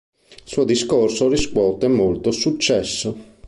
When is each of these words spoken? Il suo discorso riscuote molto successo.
Il 0.31 0.41
suo 0.45 0.63
discorso 0.63 1.27
riscuote 1.29 1.87
molto 1.87 2.31
successo. 2.31 3.15